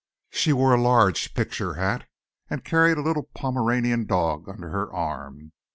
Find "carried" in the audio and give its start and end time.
2.65-2.97